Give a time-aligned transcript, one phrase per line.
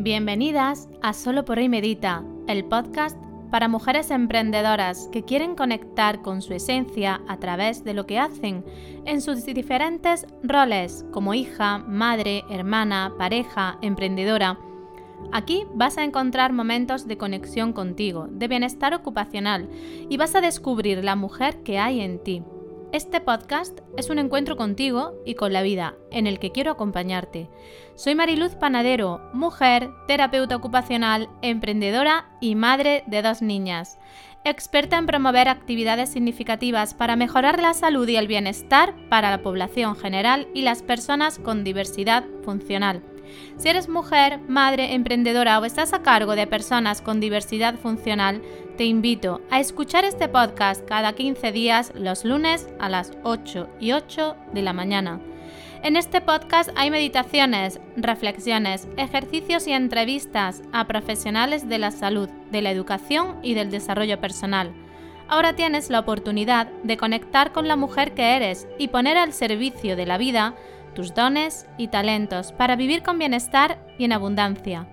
[0.00, 3.18] Bienvenidas a Solo por hoy Medita, el podcast
[3.50, 8.64] para mujeres emprendedoras que quieren conectar con su esencia a través de lo que hacen
[9.06, 14.56] en sus diferentes roles como hija, madre, hermana, pareja, emprendedora.
[15.32, 19.68] Aquí vas a encontrar momentos de conexión contigo, de bienestar ocupacional
[20.08, 22.44] y vas a descubrir la mujer que hay en ti.
[22.90, 27.50] Este podcast es un encuentro contigo y con la vida, en el que quiero acompañarte.
[27.96, 33.98] Soy Mariluz Panadero, mujer, terapeuta ocupacional, emprendedora y madre de dos niñas.
[34.42, 39.94] Experta en promover actividades significativas para mejorar la salud y el bienestar para la población
[39.94, 43.02] general y las personas con diversidad funcional.
[43.56, 48.42] Si eres mujer, madre, emprendedora o estás a cargo de personas con diversidad funcional,
[48.76, 53.92] te invito a escuchar este podcast cada 15 días los lunes a las 8 y
[53.92, 55.20] 8 de la mañana.
[55.82, 62.62] En este podcast hay meditaciones, reflexiones, ejercicios y entrevistas a profesionales de la salud, de
[62.62, 64.72] la educación y del desarrollo personal.
[65.28, 69.94] Ahora tienes la oportunidad de conectar con la mujer que eres y poner al servicio
[69.94, 70.54] de la vida
[70.98, 74.88] tus dones y talentos para vivir con bienestar y en abundancia.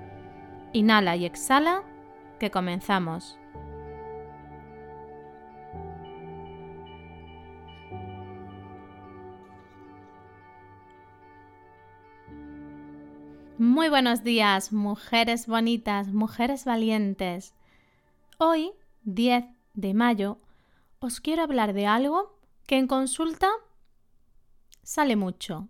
[0.72, 1.82] Inhala y exhala,
[2.40, 3.40] que comenzamos.
[13.58, 17.56] Muy buenos días, mujeres bonitas, mujeres valientes.
[18.38, 18.74] Hoy,
[19.06, 20.38] 10 de mayo,
[21.00, 23.50] os quiero hablar de algo que en consulta
[24.84, 25.68] sale mucho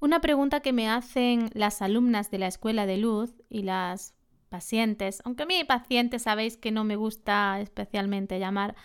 [0.00, 4.14] una pregunta que me hacen las alumnas de la Escuela de Luz y las
[4.48, 8.76] pacientes, aunque a mí pacientes sabéis que no me gusta especialmente llamar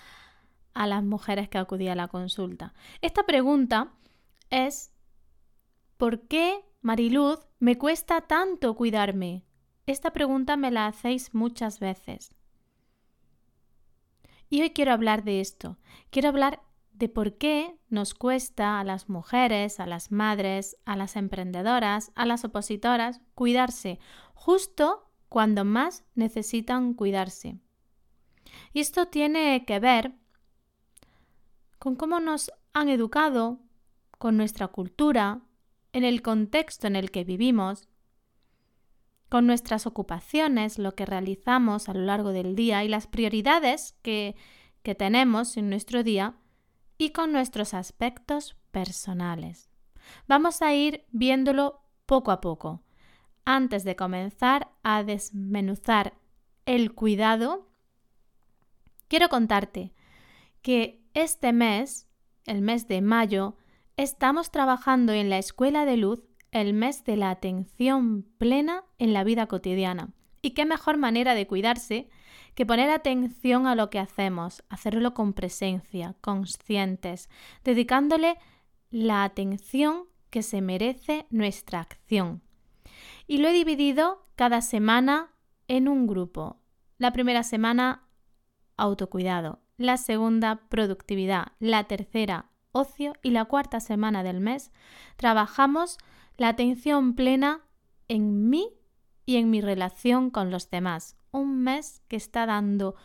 [0.73, 2.73] a las mujeres que acudían a la consulta.
[3.02, 3.94] Esta pregunta
[4.50, 4.92] es
[5.97, 9.45] ¿por qué, Mariluz, me cuesta tanto cuidarme?
[9.86, 12.36] Esta pregunta me la hacéis muchas veces.
[14.49, 15.77] Y hoy quiero hablar de esto.
[16.10, 16.61] Quiero hablar
[16.93, 22.26] de por qué nos cuesta a las mujeres, a las madres, a las emprendedoras, a
[22.26, 23.99] las opositoras cuidarse
[24.33, 27.58] justo cuando más necesitan cuidarse.
[28.71, 30.14] Y esto tiene que ver
[31.80, 33.60] con cómo nos han educado,
[34.17, 35.42] con nuestra cultura,
[35.92, 37.87] en el contexto en el que vivimos,
[39.30, 44.36] con nuestras ocupaciones, lo que realizamos a lo largo del día y las prioridades que,
[44.83, 46.36] que tenemos en nuestro día
[46.98, 49.70] y con nuestros aspectos personales.
[50.27, 52.83] Vamos a ir viéndolo poco a poco.
[53.45, 56.14] Antes de comenzar a desmenuzar
[56.65, 57.67] el cuidado,
[59.08, 59.93] quiero contarte
[60.61, 62.08] que este mes,
[62.45, 63.58] el mes de mayo,
[63.98, 69.23] estamos trabajando en la Escuela de Luz el mes de la atención plena en la
[69.23, 70.14] vida cotidiana.
[70.42, 72.10] Y qué mejor manera de cuidarse
[72.55, 77.30] que poner atención a lo que hacemos, hacerlo con presencia, conscientes,
[77.64, 78.37] dedicándole
[78.91, 82.42] la atención que se merece nuestra acción.
[83.27, 85.31] Y lo he dividido cada semana
[85.67, 86.59] en un grupo.
[86.97, 88.08] La primera semana,
[88.77, 89.61] autocuidado.
[89.77, 91.53] La segunda, productividad.
[91.59, 93.13] La tercera, ocio.
[93.23, 94.71] Y la cuarta semana del mes,
[95.17, 95.97] trabajamos
[96.37, 97.61] la atención plena
[98.08, 98.69] en mí
[99.26, 102.95] y en mi relación con los demás un mes que está dando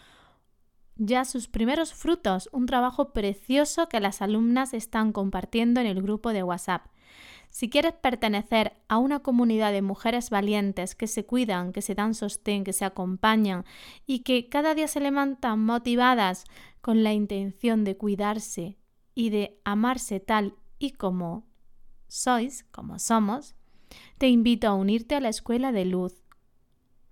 [0.97, 6.33] ya sus primeros frutos, un trabajo precioso que las alumnas están compartiendo en el grupo
[6.33, 6.87] de WhatsApp.
[7.51, 12.15] Si quieres pertenecer a una comunidad de mujeres valientes que se cuidan, que se dan
[12.15, 13.65] sostén, que se acompañan
[14.07, 16.45] y que cada día se levantan motivadas
[16.81, 18.79] con la intención de cuidarse
[19.15, 21.47] y de amarse tal y como
[22.09, 23.55] sois, como somos,
[24.19, 26.23] te invito a unirte a la Escuela de Luz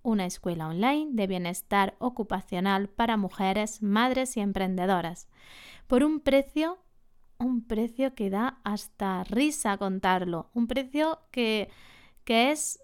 [0.06, 5.28] una escuela online de bienestar ocupacional para mujeres, madres y emprendedoras,
[5.88, 6.78] por un precio,
[7.38, 11.70] un precio que da hasta risa contarlo, un precio que,
[12.24, 12.78] que es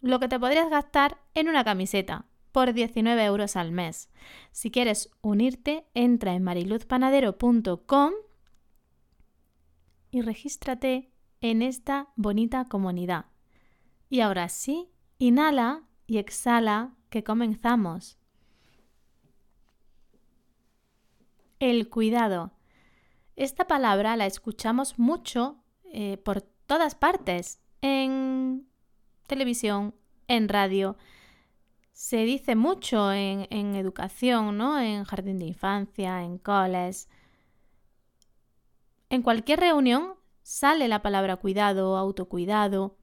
[0.00, 4.08] lo que te podrías gastar en una camiseta por 19 euros al mes.
[4.52, 8.12] Si quieres unirte, entra en mariluzpanadero.com
[10.12, 11.10] y regístrate
[11.40, 13.26] en esta bonita comunidad.
[14.08, 14.88] Y ahora sí,
[15.18, 18.18] inhala y exhala que comenzamos.
[21.58, 22.52] El cuidado.
[23.34, 28.66] Esta palabra la escuchamos mucho eh, por todas partes, en
[29.26, 29.94] televisión,
[30.28, 30.96] en radio.
[31.92, 34.78] Se dice mucho en, en educación, ¿no?
[34.78, 37.08] En jardín de infancia, en coles.
[39.08, 40.14] En cualquier reunión
[40.46, 42.96] sale la palabra cuidado, autocuidado,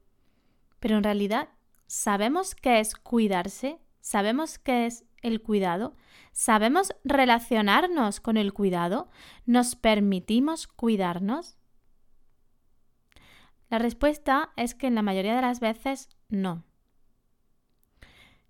[0.80, 1.48] pero en realidad
[1.86, 3.78] ¿Sabemos qué es cuidarse?
[4.00, 5.94] ¿Sabemos qué es el cuidado?
[6.32, 9.08] ¿Sabemos relacionarnos con el cuidado?
[9.46, 11.56] ¿Nos permitimos cuidarnos?
[13.70, 16.64] La respuesta es que en la mayoría de las veces no.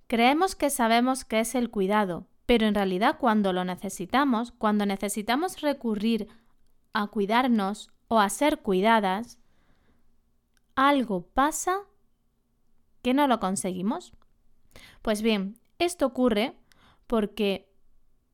[0.06, 5.60] Creemos que sabemos qué es el cuidado, pero en realidad cuando lo necesitamos, cuando necesitamos
[5.60, 6.28] recurrir
[6.92, 9.38] a cuidarnos o a ser cuidadas,
[10.74, 11.80] algo pasa
[13.02, 14.12] que no lo conseguimos.
[15.02, 16.56] Pues bien, esto ocurre
[17.06, 17.70] porque,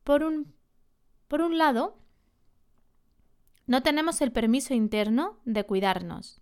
[0.04, 0.54] por un,
[1.28, 1.98] por un lado,
[3.66, 6.40] no tenemos el permiso interno de cuidarnos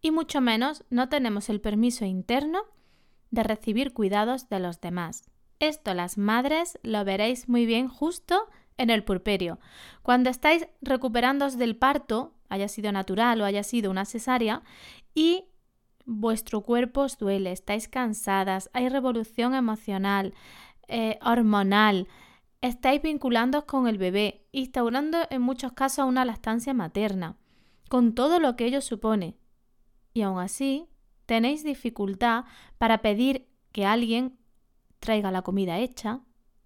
[0.00, 2.62] y mucho menos no tenemos el permiso interno
[3.30, 5.30] de recibir cuidados de los demás.
[5.58, 8.48] Esto las madres lo veréis muy bien justo
[8.80, 9.60] en el purperio.
[10.02, 14.62] Cuando estáis recuperándoos del parto, haya sido natural o haya sido una cesárea,
[15.14, 15.44] y
[16.06, 20.32] vuestro cuerpo os duele, estáis cansadas, hay revolución emocional,
[20.88, 22.08] eh, hormonal,
[22.62, 27.36] estáis vinculándoos con el bebé, instaurando en muchos casos una lactancia materna,
[27.90, 29.36] con todo lo que ello supone.
[30.14, 30.88] Y aún así,
[31.26, 32.44] tenéis dificultad
[32.78, 34.38] para pedir que alguien
[35.00, 36.20] traiga la comida hecha,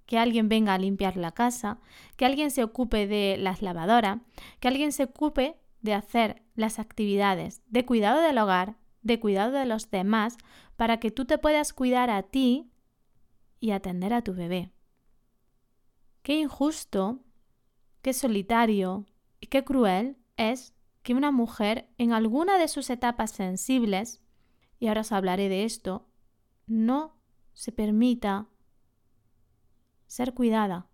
[0.07, 1.79] que alguien venga a limpiar la casa,
[2.17, 4.19] que alguien se ocupe de las lavadoras,
[4.61, 9.67] que alguien se ocupe de hacer las actividades de cuidado del hogar, de cuidado de
[9.67, 10.37] los demás,
[10.77, 12.71] para que tú te puedas cuidar a ti
[13.61, 14.73] y atender a tu bebé.
[16.23, 17.21] Qué injusto,
[18.03, 19.07] qué solitario
[19.41, 24.23] y qué cruel es que una mujer en alguna de sus etapas sensibles,
[24.79, 26.09] y ahora os hablaré de esto,
[26.67, 27.19] no
[27.53, 28.49] se permita
[30.07, 30.87] ser cuidada.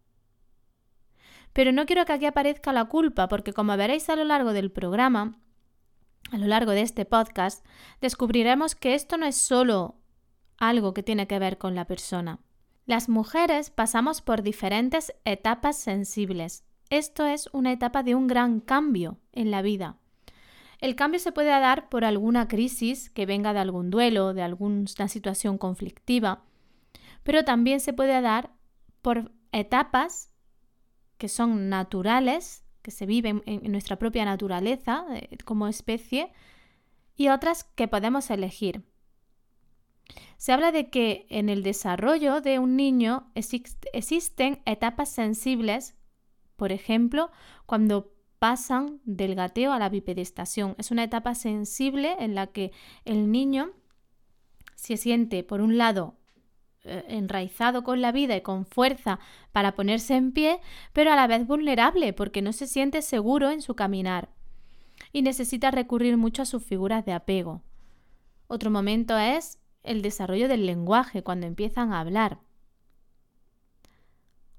[1.52, 4.70] Pero no quiero que aquí aparezca la culpa, porque como veréis a lo largo del
[4.70, 5.38] programa,
[6.30, 7.64] a lo largo de este podcast,
[8.00, 9.96] descubriremos que esto no es solo
[10.58, 12.38] algo que tiene que ver con la persona.
[12.86, 16.64] Las mujeres pasamos por diferentes etapas sensibles.
[16.88, 19.96] Esto es una etapa de un gran cambio en la vida.
[20.80, 24.86] El cambio se puede dar por alguna crisis que venga de algún duelo, de alguna
[25.08, 26.42] situación conflictiva,
[27.22, 28.50] pero también se puede dar
[29.02, 30.30] por etapas
[31.18, 36.32] que son naturales, que se viven en nuestra propia naturaleza eh, como especie,
[37.16, 38.82] y otras que podemos elegir.
[40.38, 45.94] Se habla de que en el desarrollo de un niño existen etapas sensibles,
[46.56, 47.30] por ejemplo,
[47.66, 50.74] cuando pasan del gateo a la bipedestación.
[50.78, 52.72] Es una etapa sensible en la que
[53.04, 53.72] el niño
[54.74, 56.16] se siente, por un lado,
[56.84, 59.18] enraizado con la vida y con fuerza
[59.52, 60.60] para ponerse en pie,
[60.92, 64.30] pero a la vez vulnerable porque no se siente seguro en su caminar
[65.12, 67.62] y necesita recurrir mucho a sus figuras de apego.
[68.46, 72.38] Otro momento es el desarrollo del lenguaje, cuando empiezan a hablar.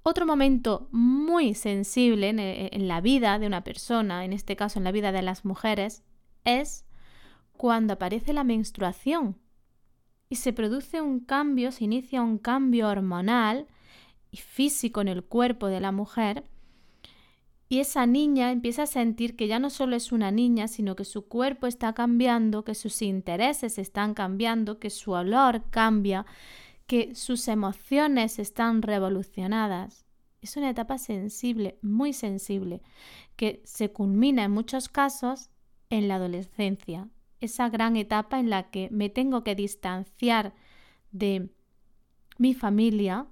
[0.04, 4.84] Otro momento muy sensible en, en, la vida de una persona, en este caso en
[4.84, 6.04] la vida de las mujeres,
[6.44, 6.86] es
[7.56, 9.38] cuando aparece la menstruación
[10.32, 13.68] y se produce un cambio, se inicia un cambio hormonal
[14.32, 16.46] y físico en el cuerpo de la mujer
[17.68, 21.04] y esa niña empieza a sentir que ya no solo es una niña, sino que
[21.04, 26.26] su cuerpo está cambiando, que sus intereses están cambiando, que su olor cambia,
[26.88, 30.06] que sus emociones están revolucionadas.
[30.42, 32.82] Es una etapa sensible, muy sensible,
[33.36, 35.50] que se culmina en muchos casos
[35.90, 37.10] en la adolescencia,
[37.42, 40.54] esa gran etapa en la que me tengo que distanciar
[41.12, 41.50] de
[42.38, 43.28] mi familia,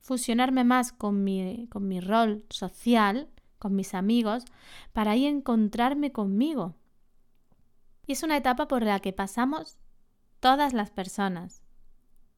[0.00, 3.28] fusionarme más con mi, con mi rol social,
[3.58, 4.44] con mis amigos,
[4.92, 6.74] para ahí encontrarme conmigo.
[8.06, 9.78] Y es una etapa por la que pasamos
[10.40, 11.62] todas las personas.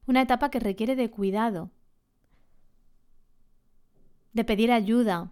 [0.05, 1.71] Una etapa que requiere de cuidado,
[4.33, 5.31] de pedir ayuda,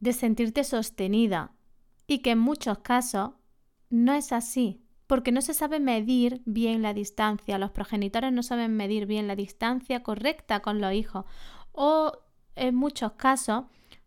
[0.00, 1.54] de sentirte sostenida
[2.06, 3.32] y que en muchos casos
[3.92, 8.74] no es así, porque no se sabe medir bien la distancia, los progenitores no saben
[8.74, 11.26] medir bien la distancia correcta con los hijos
[11.72, 12.12] o
[12.56, 13.64] en muchos casos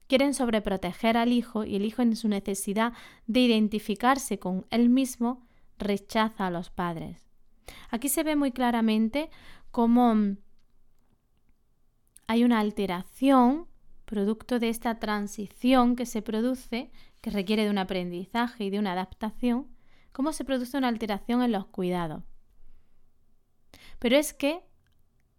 [0.07, 2.93] quieren sobreproteger al hijo y el hijo en su necesidad
[3.27, 5.45] de identificarse con él mismo
[5.77, 7.29] rechaza a los padres.
[7.91, 9.29] Aquí se ve muy claramente
[9.69, 10.15] cómo
[12.25, 13.67] hay una alteración
[14.05, 18.93] producto de esta transición que se produce, que requiere de un aprendizaje y de una
[18.93, 19.74] adaptación,
[20.15, 22.23] cómo se produce una alteración en los cuidados.
[23.99, 24.63] Pero es que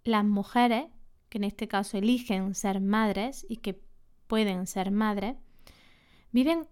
[0.04, 0.85] las mujeres,
[1.30, 3.80] que en este caso eligen ser madres y que
[4.26, 5.38] pueden ser madres,
[6.30, 6.68] viven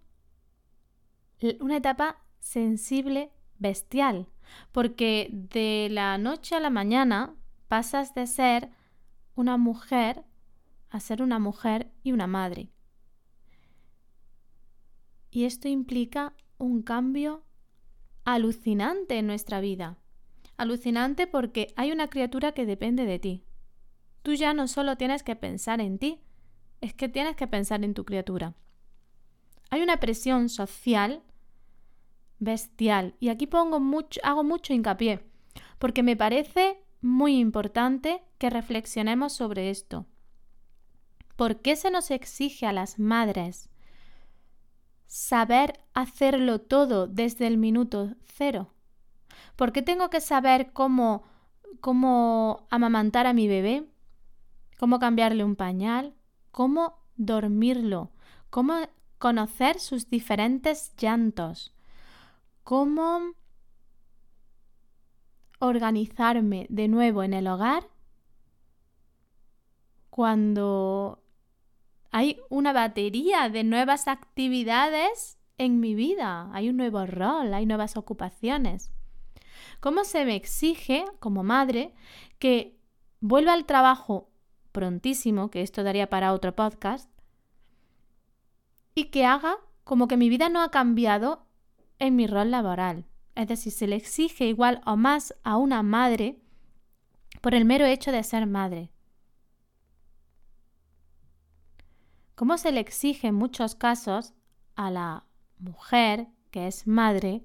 [1.60, 4.28] una etapa sensible bestial,
[4.70, 7.34] porque de la noche a la mañana
[7.68, 8.68] pasas de ser
[9.34, 10.26] una mujer
[10.90, 12.70] a ser una mujer y una madre.
[15.30, 17.46] Y esto implica un cambio
[18.24, 19.98] alucinante en nuestra vida.
[20.56, 23.44] Alucinante porque hay una criatura que depende de ti.
[24.22, 26.20] Tú ya no solo tienes que pensar en ti,
[26.80, 28.54] es que tienes que pensar en tu criatura.
[29.70, 31.22] Hay una presión social
[32.38, 35.24] bestial y aquí pongo mucho, hago mucho hincapié
[35.78, 40.06] porque me parece muy importante que reflexionemos sobre esto.
[41.36, 43.68] ¿Por qué se nos exige a las madres
[45.24, 48.74] saber hacerlo todo desde el minuto cero?
[49.56, 51.22] ¿Por qué tengo que saber cómo,
[51.80, 53.88] cómo amamantar a mi bebé?
[54.78, 56.14] ¿Cómo cambiarle un pañal?
[56.50, 58.10] ¿Cómo dormirlo?
[58.50, 58.74] ¿Cómo
[59.18, 61.72] conocer sus diferentes llantos?
[62.62, 63.32] ¿Cómo
[65.58, 67.88] organizarme de nuevo en el hogar
[70.10, 71.23] cuando
[72.14, 77.96] hay una batería de nuevas actividades en mi vida, hay un nuevo rol, hay nuevas
[77.96, 78.92] ocupaciones.
[79.80, 81.92] ¿Cómo se me exige como madre
[82.38, 82.78] que
[83.18, 84.30] vuelva al trabajo
[84.70, 87.10] prontísimo, que esto daría para otro podcast,
[88.94, 91.48] y que haga como que mi vida no ha cambiado
[91.98, 93.06] en mi rol laboral?
[93.34, 96.38] Es decir, se le exige igual o más a una madre
[97.40, 98.93] por el mero hecho de ser madre.
[102.34, 104.34] ¿Cómo se le exige en muchos casos
[104.74, 105.26] a la
[105.58, 107.44] mujer que es madre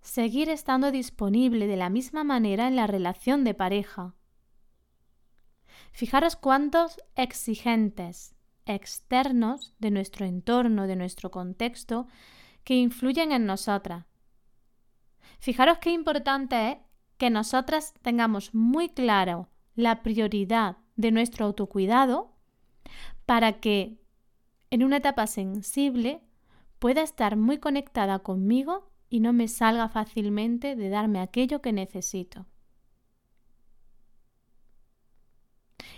[0.00, 4.14] seguir estando disponible de la misma manera en la relación de pareja.
[5.92, 8.34] Fijaros cuántos exigentes
[8.66, 12.06] externos de nuestro entorno, de nuestro contexto,
[12.64, 14.06] que influyen en nosotras.
[15.38, 16.78] Fijaros qué importante es
[17.16, 22.36] que nosotras tengamos muy claro la prioridad de nuestro autocuidado
[23.26, 23.98] para que
[24.70, 26.22] en una etapa sensible
[26.78, 32.46] pueda estar muy conectada conmigo y no me salga fácilmente de darme aquello que necesito.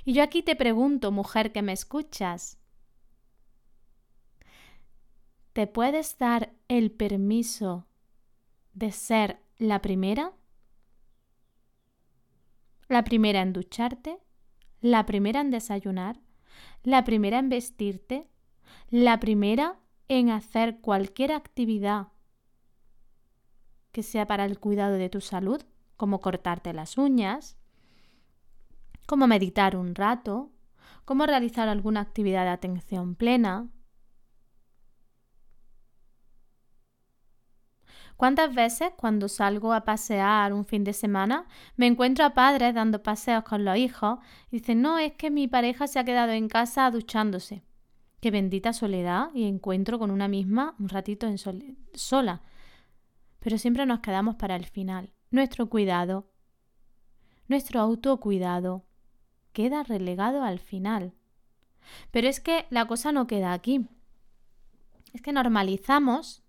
[0.05, 2.59] Y yo aquí te pregunto, mujer que me escuchas,
[5.53, 7.87] ¿te puedes dar el permiso
[8.73, 10.33] de ser la primera?
[12.89, 14.19] ¿La primera en ducharte?
[14.81, 16.22] ¿La primera en desayunar?
[16.83, 18.29] La primera en vestirte,
[18.91, 19.79] la primera
[20.09, 22.09] en hacer cualquier actividad
[23.93, 25.63] que sea para el cuidado de tu salud,
[25.97, 27.57] como cortarte las uñas,
[29.07, 30.51] como meditar un rato,
[31.05, 33.69] como realizar alguna actividad de atención plena,
[38.23, 43.03] ¿Cuántas veces cuando salgo a pasear un fin de semana me encuentro a padres dando
[43.03, 46.47] paseos con los hijos y dicen, no, es que mi pareja se ha quedado en
[46.47, 47.65] casa duchándose?
[48.21, 52.43] Qué bendita soledad y encuentro con una misma un ratito en sola.
[53.41, 55.11] Pero siempre nos quedamos para el final.
[55.33, 56.31] Nuestro cuidado,
[57.49, 58.85] nuestro autocuidado,
[59.53, 61.13] queda relegado al final.
[62.13, 63.89] Pero es que la cosa no queda aquí.
[65.13, 66.45] Es que normalizamos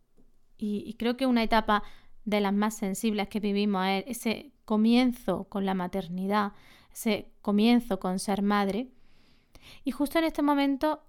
[0.64, 1.84] y, creo que una etapa
[2.24, 6.54] de las más sensibles que vivimos es ese comienzo con la maternidad,
[6.92, 8.90] ese comienzo con ser madre.
[9.84, 11.04] Y justo en este momento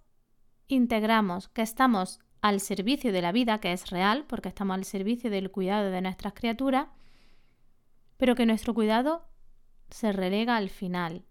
[0.66, 5.30] integramos que estamos al servicio de la vida, que es real, porque estamos al servicio
[5.30, 6.88] del cuidado de nuestras criaturas,
[8.16, 9.28] pero que nuestro cuidado
[9.88, 11.25] se relega al final.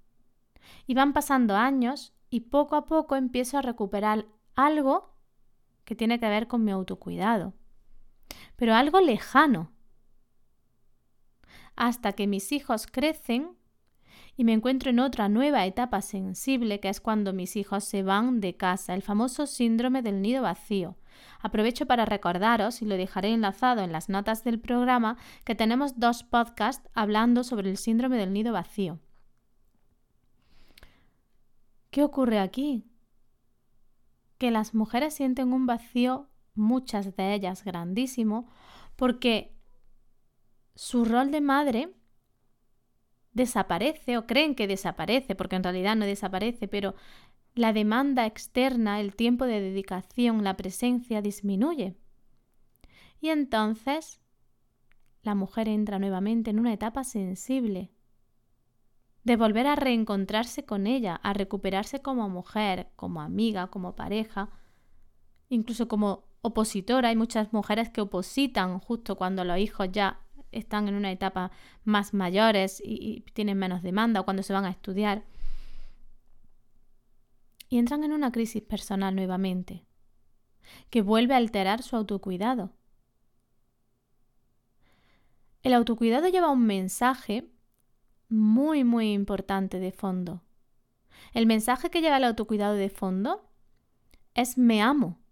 [0.87, 5.13] Y van pasando años y poco a poco empiezo a recuperar algo
[5.83, 7.53] que tiene que ver con mi autocuidado
[8.55, 9.71] pero algo lejano.
[11.75, 13.57] Hasta que mis hijos crecen
[14.35, 18.41] y me encuentro en otra nueva etapa sensible que es cuando mis hijos se van
[18.41, 20.97] de casa, el famoso síndrome del nido vacío.
[21.39, 26.23] Aprovecho para recordaros, y lo dejaré enlazado en las notas del programa, que tenemos dos
[26.23, 28.99] podcasts hablando sobre el síndrome del nido vacío.
[31.91, 32.85] ¿Qué ocurre aquí?
[34.39, 38.47] Que las mujeres sienten un vacío muchas de ellas grandísimo,
[38.95, 39.55] porque
[40.75, 41.93] su rol de madre
[43.31, 46.95] desaparece o creen que desaparece, porque en realidad no desaparece, pero
[47.55, 51.95] la demanda externa, el tiempo de dedicación, la presencia disminuye.
[53.19, 54.19] Y entonces
[55.21, 57.91] la mujer entra nuevamente en una etapa sensible,
[59.23, 64.49] de volver a reencontrarse con ella, a recuperarse como mujer, como amiga, como pareja,
[65.47, 70.19] incluso como opositora, hay muchas mujeres que opositan justo cuando los hijos ya
[70.51, 71.51] están en una etapa
[71.85, 75.23] más mayores y, tienen menos demanda o cuando se van a estudiar.
[77.69, 79.85] Y entran en una crisis personal nuevamente,
[80.89, 82.73] que vuelve a alterar su autocuidado.
[85.63, 87.49] El autocuidado lleva un mensaje
[88.27, 90.43] muy, muy importante de fondo.
[91.33, 93.49] El mensaje que lleva el autocuidado de fondo
[94.33, 95.22] es me amo.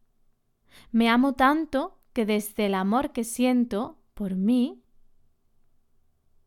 [0.91, 4.83] Me amo tanto que desde el amor que siento por mí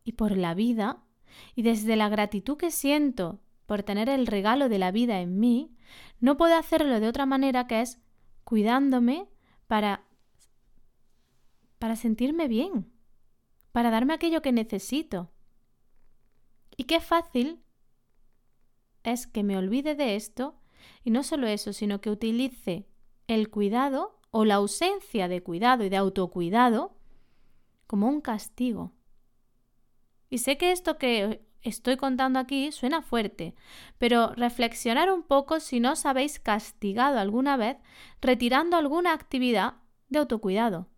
[0.04, 1.02] y por la vida,
[1.54, 5.74] y desde la gratitud que siento por tener el regalo de la vida en mí,
[6.20, 7.98] no puedo hacerlo de otra manera que es
[8.44, 9.28] cuidándome
[9.66, 10.04] para
[11.78, 12.90] para sentirme bien,
[13.70, 15.30] para darme aquello que necesito.
[16.78, 17.62] Y qué fácil
[19.02, 20.58] es que me olvide de esto
[21.02, 22.88] y no solo eso, sino que utilice
[23.26, 26.96] el cuidado o la ausencia de cuidado y de autocuidado
[27.86, 28.92] como un castigo.
[30.28, 33.54] Y sé que esto que estoy contando aquí suena fuerte,
[33.98, 37.76] pero reflexionar un poco si no os habéis castigado alguna vez
[38.20, 39.74] retirando alguna actividad
[40.08, 40.88] de autocuidado.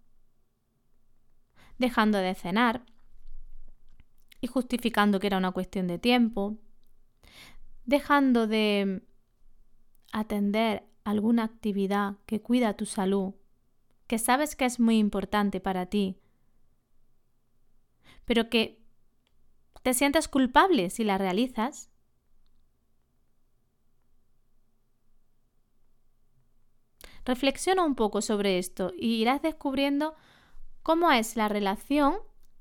[1.78, 2.84] Dejando de cenar
[4.40, 6.56] y justificando que era una cuestión de tiempo.
[7.84, 9.02] Dejando de
[10.12, 13.34] atender alguna actividad que cuida tu salud,
[14.06, 16.18] que sabes que es muy importante para ti,
[18.24, 18.84] pero que
[19.82, 21.90] te sientes culpable si la realizas,
[27.26, 30.14] Reflexiona un poco sobre esto y irás descubriendo
[30.84, 32.14] cómo es la relación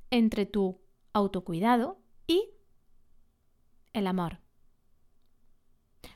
[0.09, 0.81] entre tu
[1.13, 2.49] autocuidado y
[3.93, 4.39] el amor.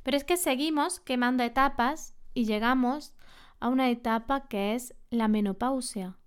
[0.02, 3.14] Pero es que seguimos quemando etapas y llegamos
[3.60, 6.18] a una etapa que es la menopausia.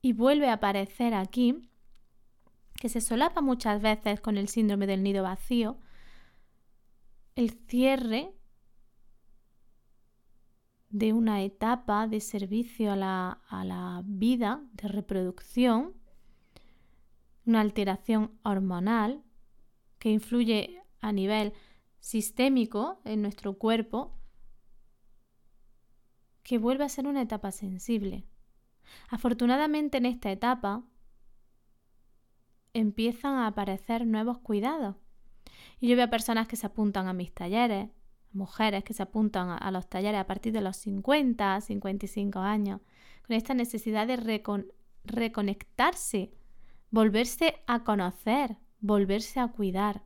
[0.00, 1.68] Y vuelve a aparecer aquí,
[2.76, 5.76] que se solapa muchas veces con el síndrome del nido vacío,
[7.34, 8.32] el cierre
[10.88, 15.92] de una etapa de servicio a la, a la vida, de reproducción,
[17.44, 19.22] una alteración hormonal
[19.98, 21.52] que influye a nivel
[21.98, 24.19] sistémico en nuestro cuerpo
[26.42, 28.24] que vuelve a ser una etapa sensible.
[29.08, 30.82] Afortunadamente en esta etapa
[32.72, 34.96] empiezan a aparecer nuevos cuidados.
[35.80, 37.88] Y yo veo personas que se apuntan a mis talleres,
[38.32, 42.80] mujeres que se apuntan a, los talleres a partir de los 50, 55 años,
[43.26, 44.46] con esta necesidad de
[45.04, 46.32] reconectarse,
[46.90, 50.04] volverse a conocer, volverse a cuidar.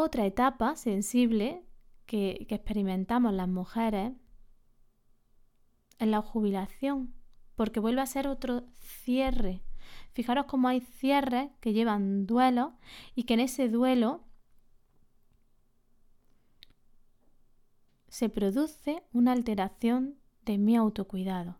[0.00, 1.66] Otra etapa sensible
[2.06, 4.12] que, experimentamos las mujeres
[5.98, 7.12] es la jubilación,
[7.56, 9.64] porque vuelve a ser otro cierre.
[10.12, 12.78] Fijaros cómo hay cierres que llevan duelo
[13.16, 14.22] y que en ese duelo
[18.06, 21.58] se produce una alteración de mi autocuidado.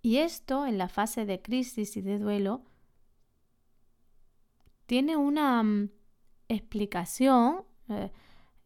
[0.00, 2.62] Y esto en la fase de crisis y de duelo
[4.86, 5.88] tiene una mm,
[6.48, 8.10] explicación eh,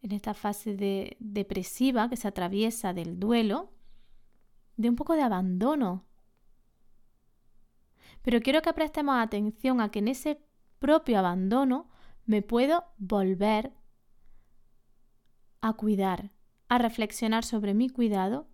[0.01, 3.71] en esta fase de, depresiva que se atraviesa del duelo,
[4.77, 6.05] de un poco de abandono.
[8.21, 10.41] Pero quiero que prestemos atención a que en ese
[10.79, 11.89] propio abandono
[12.25, 13.73] me puedo volver
[15.61, 16.31] a cuidar,
[16.69, 18.47] a reflexionar sobre mi cuidado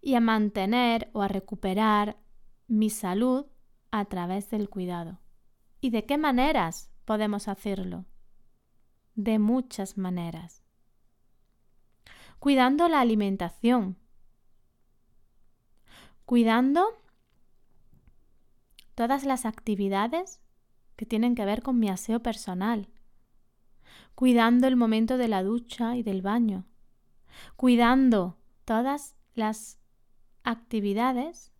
[0.00, 2.18] y a mantener o a recuperar
[2.66, 3.46] mi salud
[3.90, 5.20] a través del cuidado.
[5.80, 8.04] ¿Y de qué maneras podemos hacerlo?
[9.14, 10.62] De muchas maneras.
[12.38, 13.96] Cuidando la alimentación.
[16.26, 16.86] Cuidando
[18.94, 20.42] todas las actividades
[20.96, 22.88] que tienen que ver con mi aseo personal.
[24.14, 26.66] Cuidando el momento de la ducha y del baño.
[27.56, 29.78] Cuidando todas las
[30.42, 31.52] actividades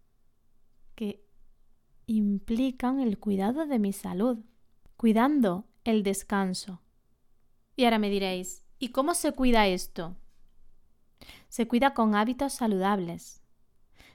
[0.95, 1.25] que
[2.07, 4.45] implican el cuidado de mi salud
[4.97, 6.81] cuidando el descanso.
[7.77, 10.17] Y ahora me diréis, ¿y cómo se cuida esto?
[11.49, 13.43] Se cuida con hábitos saludables.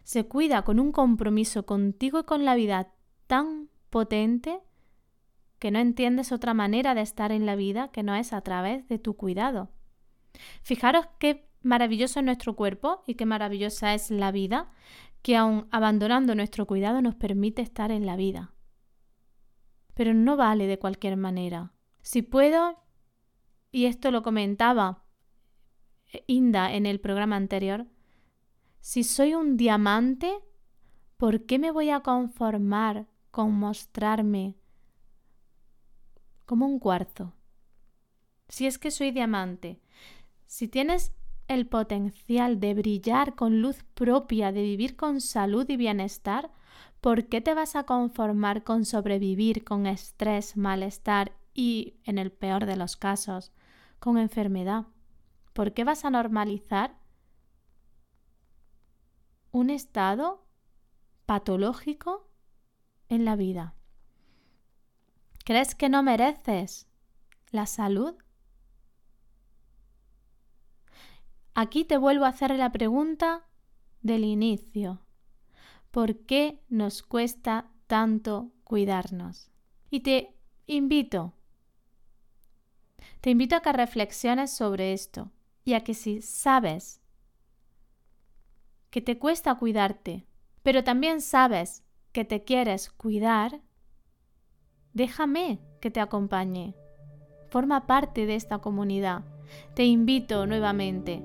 [0.03, 2.93] Se cuida con un compromiso contigo y con la vida
[3.27, 4.59] tan potente
[5.59, 8.87] que no entiendes otra manera de estar en la vida que no es a través
[8.87, 9.69] de tu cuidado.
[10.63, 14.71] Fijaros qué maravilloso es nuestro cuerpo y qué maravillosa es la vida,
[15.21, 18.53] que aun abandonando nuestro cuidado nos permite estar en la vida
[19.93, 21.73] pero no vale de cualquier manera.
[22.01, 22.79] Si puedo,
[23.71, 25.03] y esto lo comentaba
[26.27, 27.87] Inda en el programa anterior,
[28.79, 30.33] si soy un diamante,
[31.17, 34.55] ¿por qué me voy a conformar con mostrarme
[36.45, 37.33] como un cuarzo?
[38.49, 39.79] Si es que soy diamante,
[40.45, 41.13] si tienes
[41.47, 46.51] el potencial de brillar con luz propia, de vivir con salud y bienestar,
[47.01, 52.67] ¿por qué te vas a conformar con sobrevivir con estrés, malestar y, en el peor
[52.67, 53.51] de los casos,
[53.99, 54.85] con enfermedad?
[55.53, 56.95] ¿Por qué vas a normalizar
[59.51, 60.45] un estado
[61.25, 62.29] patológico
[63.09, 63.73] en la vida?
[65.43, 66.87] ¿Crees que no mereces
[67.49, 68.13] la salud?
[71.55, 73.47] Aquí te vuelvo a hacer la pregunta
[74.01, 75.01] del inicio.
[75.91, 79.51] ¿Por qué nos cuesta tanto cuidarnos?
[79.89, 80.33] Y te
[80.65, 81.33] invito,
[83.19, 85.31] te invito a que reflexiones sobre esto
[85.65, 87.01] y a que si sabes
[88.89, 90.25] que te cuesta cuidarte,
[90.63, 93.61] pero también sabes que te quieres cuidar,
[94.93, 96.75] déjame que te acompañe.
[97.49, 99.23] Forma parte de esta comunidad.
[99.75, 101.21] Te invito nuevamente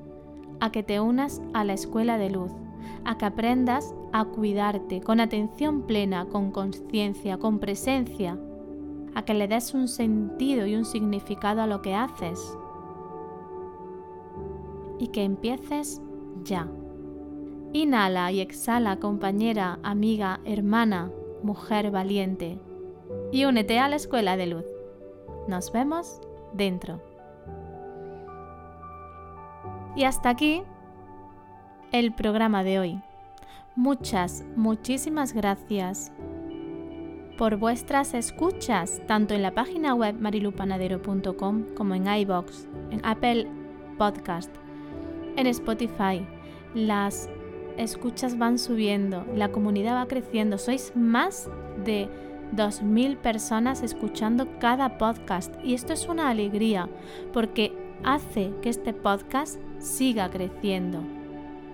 [0.61, 2.53] a que te unas a la escuela de luz,
[3.05, 8.39] a que aprendas a cuidarte con atención plena, con conciencia, con presencia,
[9.15, 12.57] a que le des un sentido y un significado a lo que haces
[14.99, 16.01] y que empieces
[16.45, 16.67] ya.
[17.75, 21.11] Inhala y exhala, compañera, amiga, hermana,
[21.43, 22.59] mujer valiente,
[23.33, 24.65] y únete a la escuela de luz.
[25.47, 26.23] Nos vemos
[26.55, 27.03] dentro.
[29.95, 30.63] Y hasta aquí
[31.93, 33.03] el programa de hoy.
[33.77, 36.11] Muchas, muchísimas gracias
[37.37, 43.47] por vuestras escuchas, tanto en la página web marilupanadero.com como en iBox, en Apple
[43.99, 44.51] Podcast,
[45.37, 46.27] en Spotify.
[46.75, 47.29] Las
[47.77, 50.57] escuchas van subiendo, la comunidad va creciendo.
[50.57, 51.51] Sois más
[51.85, 52.09] de
[52.55, 56.89] 2.000 personas escuchando cada podcast y esto es una alegría
[57.35, 61.03] porque hace que este podcast siga creciendo,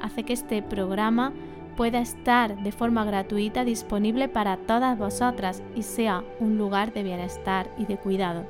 [0.01, 1.33] hace que este programa
[1.77, 7.71] pueda estar de forma gratuita disponible para todas vosotras y sea un lugar de bienestar
[7.79, 8.47] y de cuidado.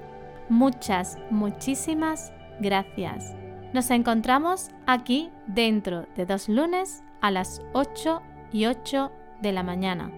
[0.49, 3.35] Muchas, muchísimas gracias.
[3.73, 8.21] Nos encontramos aquí dentro de dos lunes a las 8
[8.53, 10.11] y 8 de la mañana.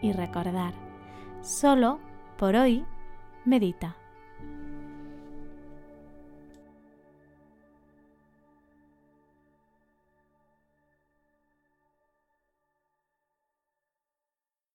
[0.00, 0.74] Y recordar,
[1.42, 1.98] solo
[2.36, 2.84] por hoy
[3.44, 3.97] medita.